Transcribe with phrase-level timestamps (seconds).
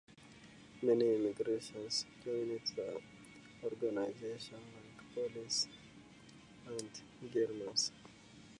[0.81, 1.71] Many immigrants
[2.25, 2.99] joined the
[3.63, 5.67] organisation like Poles
[6.65, 6.89] and
[7.31, 7.91] Germans.